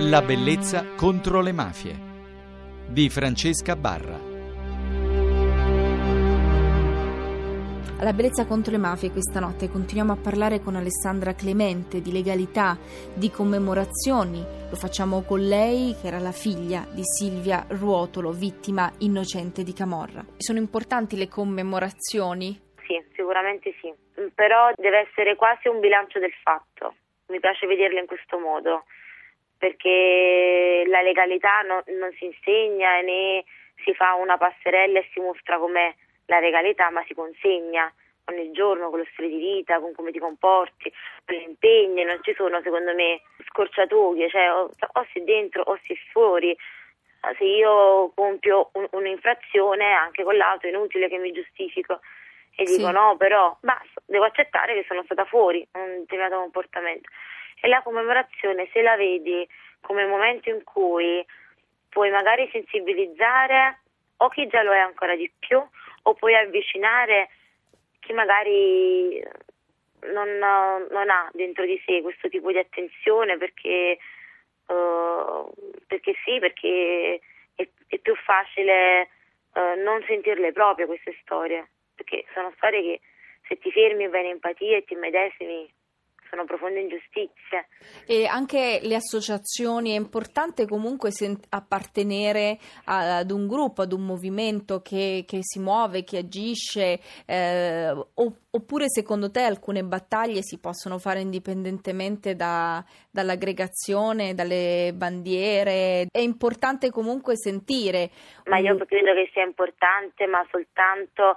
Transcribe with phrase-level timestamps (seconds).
[0.00, 1.94] La bellezza contro le mafie
[2.88, 4.18] di Francesca Barra.
[8.00, 12.76] Alla bellezza contro le mafie questa notte continuiamo a parlare con Alessandra Clemente di legalità,
[13.14, 14.44] di commemorazioni.
[14.68, 20.24] Lo facciamo con lei che era la figlia di Silvia Ruotolo, vittima innocente di Camorra.
[20.38, 22.60] Sono importanti le commemorazioni?
[22.84, 23.94] Sì, sicuramente sì,
[24.34, 26.96] però deve essere quasi un bilancio del fatto.
[27.28, 28.84] Mi piace vederlo in questo modo
[29.64, 33.44] perché la legalità no, non si insegna né
[33.82, 35.94] si fa una passerella e si mostra com'è
[36.26, 37.90] la legalità, ma si consegna
[38.26, 40.92] ogni giorno con lo stile di vita, con come ti comporti,
[41.24, 45.78] con gli impegni, non ci sono secondo me scorciatoie, cioè o, o si dentro o
[45.84, 46.54] si fuori.
[47.38, 52.00] Se io compio un, un'infrazione anche con l'auto è inutile che mi giustifico
[52.54, 52.76] e sì.
[52.76, 57.08] dico no, però basta, devo accettare che sono stata fuori un determinato comportamento
[57.64, 59.48] e la commemorazione se la vedi
[59.80, 61.24] come momento in cui
[61.88, 63.80] puoi magari sensibilizzare
[64.18, 65.66] o chi già lo è ancora di più
[66.02, 67.30] o puoi avvicinare
[68.00, 69.18] chi magari
[70.12, 70.28] non,
[70.90, 73.96] non ha dentro di sé questo tipo di attenzione perché,
[74.66, 75.50] uh,
[75.86, 77.20] perché sì, perché
[77.54, 79.08] è, è più facile
[79.54, 83.00] uh, non sentirle proprie queste storie, perché sono storie che
[83.48, 85.72] se ti fermi e in empatia e ti medesimi
[86.34, 87.68] sono profonde ingiustizie.
[88.06, 91.10] E anche le associazioni, è importante comunque
[91.50, 97.94] appartenere ad un gruppo, ad un movimento che, che si muove, che agisce, eh,
[98.50, 106.06] oppure secondo te alcune battaglie si possono fare indipendentemente da, dall'aggregazione, dalle bandiere?
[106.10, 108.10] È importante comunque sentire.
[108.46, 111.36] Ma io credo che sia importante, ma soltanto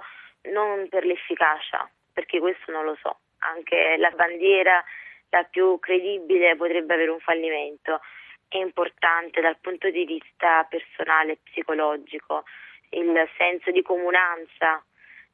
[0.50, 4.82] non per l'efficacia, perché questo non lo so anche la bandiera
[5.30, 8.00] la più credibile potrebbe avere un fallimento.
[8.48, 12.44] È importante dal punto di vista personale e psicologico
[12.90, 14.82] il senso di comunanza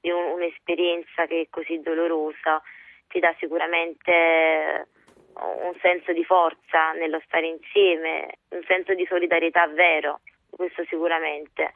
[0.00, 2.60] di un, un'esperienza che è così dolorosa
[3.08, 4.88] ti dà sicuramente
[5.34, 11.72] un senso di forza nello stare insieme, un senso di solidarietà vero, questo sicuramente,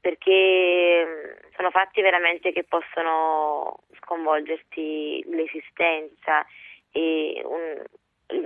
[0.00, 6.44] perché sono fatti veramente che possono sconvolgerti l'esistenza
[6.90, 7.82] e un,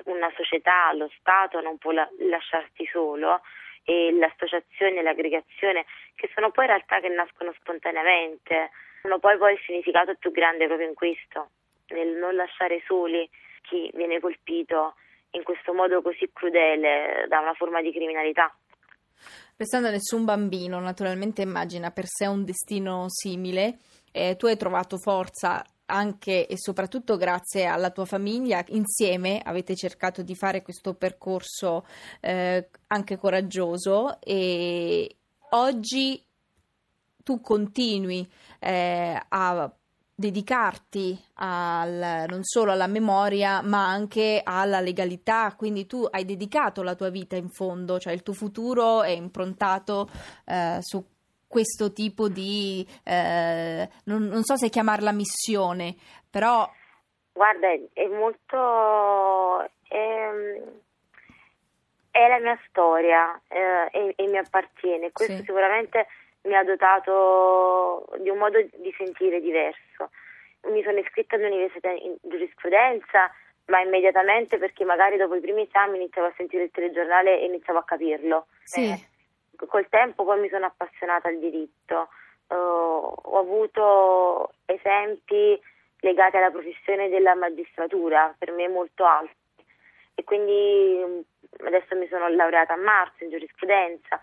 [0.05, 3.41] una società, lo Stato non può la, lasciarti solo
[3.85, 8.71] e l'associazione, l'aggregazione, che sono poi realtà che nascono spontaneamente,
[9.03, 11.51] hanno poi, poi il significato più grande proprio in questo,
[11.89, 13.29] nel non lasciare soli
[13.63, 14.95] chi viene colpito
[15.31, 18.55] in questo modo così crudele da una forma di criminalità.
[19.57, 23.79] Pensando a nessun bambino, naturalmente immagina per sé un destino simile
[24.17, 30.23] eh, tu hai trovato forza anche e soprattutto grazie alla tua famiglia, insieme avete cercato
[30.23, 31.85] di fare questo percorso
[32.21, 34.21] eh, anche coraggioso.
[34.21, 35.17] E
[35.51, 36.23] oggi
[37.25, 38.31] tu continui
[38.61, 39.73] eh, a
[40.17, 46.95] dedicarti al, non solo alla memoria ma anche alla legalità, quindi tu hai dedicato la
[46.95, 50.09] tua vita in fondo, cioè il tuo futuro è improntato
[50.45, 51.05] eh, su
[51.47, 55.95] questo tipo di, eh, non, non, so se chiamarla missione,
[56.31, 56.69] però...
[57.33, 59.69] Guarda, è molto...
[59.89, 60.31] È,
[62.15, 65.11] è la mia storia eh, e, e, mi appartiene.
[65.11, 65.43] Questo sì.
[65.43, 66.07] sicuramente
[66.43, 70.11] mi ha dotato di un modo di sentire diverso.
[70.71, 73.33] Mi sono iscritta all'università in giurisprudenza,
[73.67, 77.81] ma immediatamente perché magari dopo i primi esami iniziavo a sentire il telegiornale e iniziavo
[77.81, 78.47] a capirlo.
[78.63, 78.91] Sì.
[78.91, 79.09] Eh,
[79.57, 82.09] col tempo poi mi sono appassionata al diritto,
[82.49, 85.61] uh, ho avuto esempi
[86.01, 89.35] legati alla professione della magistratura, per me molto alti.
[90.15, 94.21] E quindi mm, adesso mi sono laureata a marzo in giurisprudenza,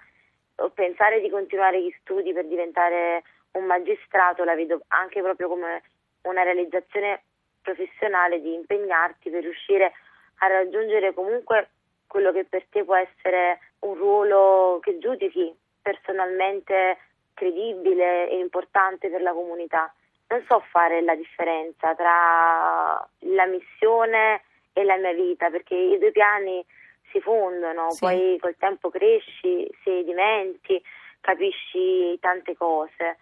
[0.74, 5.82] pensare di continuare gli studi per diventare un magistrato la vedo anche proprio come
[6.24, 7.24] una realizzazione
[7.62, 9.92] professionale di impegnarti per riuscire
[10.40, 11.70] a raggiungere comunque
[12.08, 16.98] quello che per te può essere un ruolo che giudichi personalmente
[17.34, 19.94] credibile e importante per la comunità.
[20.28, 24.44] Non so fare la differenza tra la missione
[24.74, 26.64] e la mia vita perché i due piani
[27.12, 28.00] si fondono, sì.
[28.00, 30.82] poi col tempo cresci, sedimenti,
[31.20, 33.18] capisci tante cose,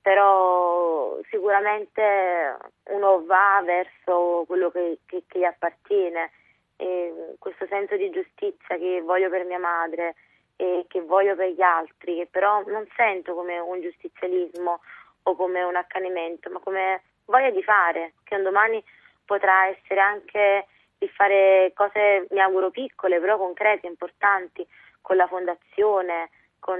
[0.00, 2.56] però sicuramente
[2.90, 6.30] uno va verso quello che, che, che gli appartiene
[6.76, 10.14] e questo senso di giustizia che voglio per mia madre
[10.56, 14.80] e che voglio per gli altri, che però non sento come un giustizialismo
[15.24, 18.82] o come un accanimento, ma come voglia di fare, che un domani
[19.24, 20.66] potrà essere anche
[20.98, 24.66] di fare cose, mi auguro piccole, però concrete, importanti,
[25.00, 26.30] con la fondazione,
[26.64, 26.78] con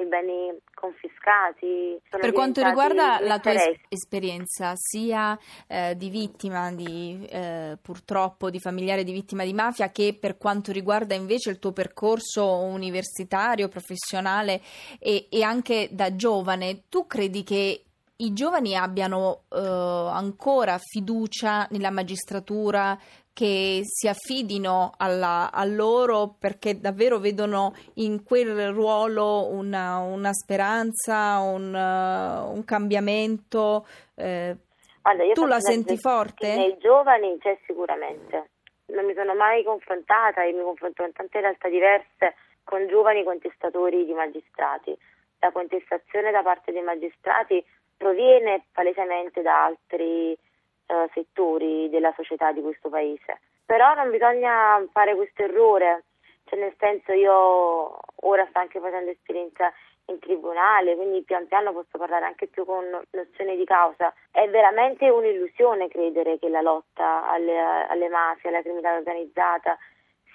[0.00, 2.00] i beni confiscati.
[2.08, 5.36] per quanto riguarda la tua es- esperienza sia
[5.66, 10.70] eh, di vittima, di, eh, purtroppo di familiare di vittima di mafia, che per quanto
[10.70, 14.60] riguarda invece il tuo percorso universitario, professionale
[15.00, 17.83] e, e anche da giovane, tu credi che
[18.16, 22.96] i giovani abbiano eh, ancora fiducia nella magistratura,
[23.34, 31.40] che si affidino alla, a loro perché davvero vedono in quel ruolo una, una speranza,
[31.40, 33.86] un, uh, un cambiamento.
[34.14, 34.56] Eh,
[35.02, 36.54] Guarda, tu la senti forte?
[36.54, 38.50] Nei giovani c'è sicuramente.
[38.86, 44.04] Non mi sono mai confrontata e mi confronto con tante realtà diverse con giovani contestatori
[44.04, 44.96] di magistrati.
[45.40, 47.62] La contestazione da parte dei magistrati
[48.04, 53.40] proviene palesemente da altri eh, settori della società di questo paese.
[53.64, 56.04] Però non bisogna fare questo errore,
[56.44, 59.72] cioè nel senso io ora sto anche facendo esperienza
[60.08, 64.12] in tribunale, quindi pian piano posso parlare anche più con nozione di causa.
[64.30, 67.58] È veramente un'illusione credere che la lotta alle,
[67.88, 69.78] alle mafie, alla criminalità organizzata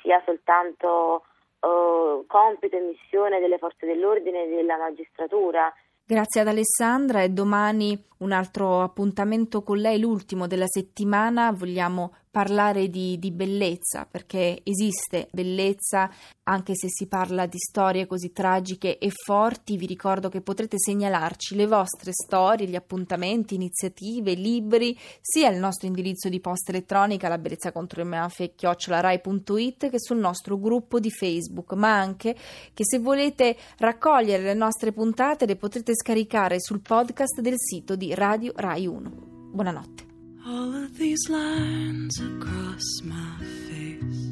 [0.02, 1.24] sia soltanto
[1.60, 5.72] uh, compito e missione delle forze dell'ordine e della magistratura.
[6.12, 11.52] Grazie ad Alessandra e domani un altro appuntamento con lei, l'ultimo della settimana.
[11.52, 16.10] Vogliamo parlare di, di, bellezza, perché esiste bellezza
[16.44, 19.76] anche se si parla di storie così tragiche e forti.
[19.76, 25.88] Vi ricordo che potrete segnalarci le vostre storie, gli appuntamenti, iniziative, libri, sia al nostro
[25.88, 31.12] indirizzo di posta elettronica la bellezza contro le mafie chiocciolarai.it che sul nostro gruppo di
[31.12, 32.38] Facebook, ma anche
[32.74, 38.14] che se volete raccogliere le nostre puntate le potrete scaricare sul podcast del sito di
[38.14, 39.12] Radio Rai 1.
[39.52, 40.09] Buonanotte.
[40.48, 43.38] All of these lines across my
[43.68, 44.32] face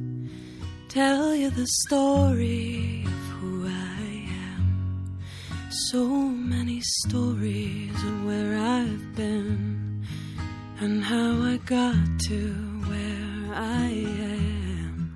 [0.87, 5.19] tell you the story of who I am.
[5.89, 10.05] So many stories of where I've been
[10.79, 12.53] and how I got to
[12.87, 15.13] where I am.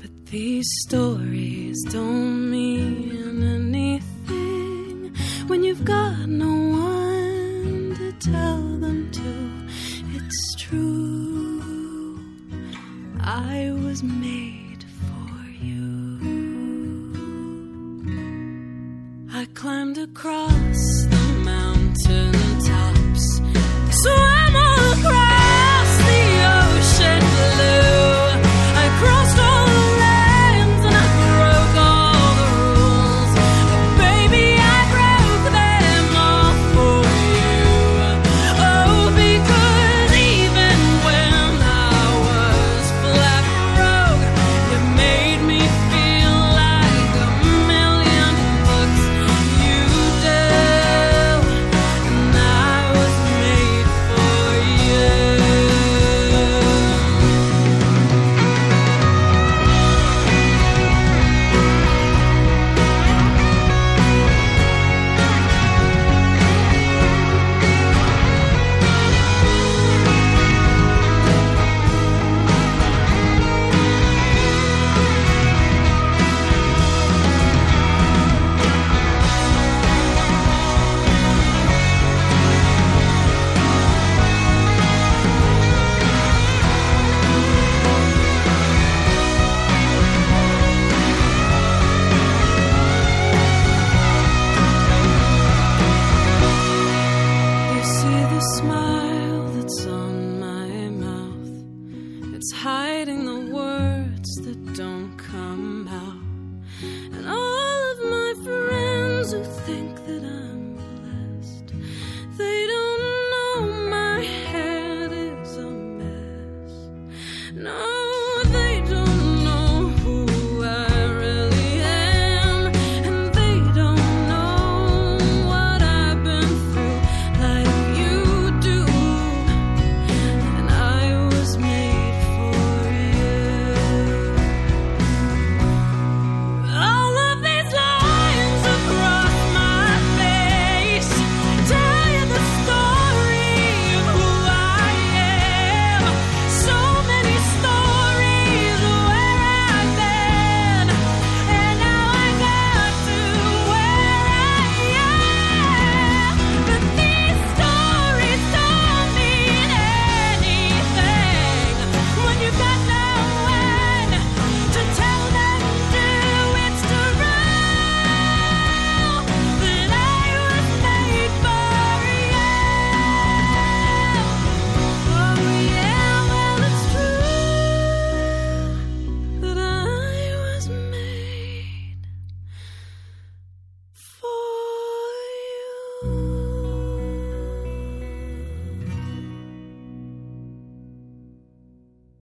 [0.00, 5.14] But these stories don't mean anything
[5.48, 6.53] when you've got no
[19.64, 20.93] climbed across